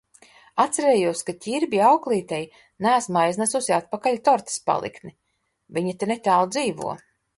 [0.61, 2.39] Atcerējos, ka Ķirbja auklītei
[2.85, 5.15] neesmu aiznesusi atpakaļ tortes paliktni.
[5.79, 6.97] Viņa te netālu dzīvo.